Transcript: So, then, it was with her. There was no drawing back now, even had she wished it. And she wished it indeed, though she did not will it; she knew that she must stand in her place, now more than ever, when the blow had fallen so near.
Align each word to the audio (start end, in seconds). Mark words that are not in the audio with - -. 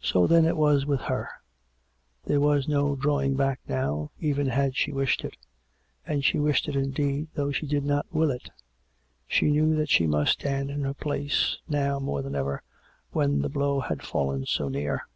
So, 0.00 0.28
then, 0.28 0.44
it 0.44 0.56
was 0.56 0.86
with 0.86 1.00
her. 1.00 1.28
There 2.26 2.38
was 2.38 2.68
no 2.68 2.94
drawing 2.94 3.34
back 3.34 3.58
now, 3.66 4.12
even 4.20 4.46
had 4.46 4.76
she 4.76 4.92
wished 4.92 5.24
it. 5.24 5.36
And 6.06 6.24
she 6.24 6.38
wished 6.38 6.68
it 6.68 6.76
indeed, 6.76 7.26
though 7.34 7.50
she 7.50 7.66
did 7.66 7.84
not 7.84 8.06
will 8.12 8.30
it; 8.30 8.50
she 9.26 9.50
knew 9.50 9.74
that 9.74 9.88
she 9.90 10.06
must 10.06 10.34
stand 10.34 10.70
in 10.70 10.82
her 10.82 10.94
place, 10.94 11.58
now 11.68 11.98
more 11.98 12.22
than 12.22 12.36
ever, 12.36 12.62
when 13.10 13.42
the 13.42 13.48
blow 13.48 13.80
had 13.80 14.04
fallen 14.04 14.46
so 14.46 14.68
near. 14.68 15.08